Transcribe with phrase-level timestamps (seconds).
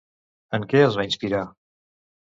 [0.59, 1.47] En què es va inspirar?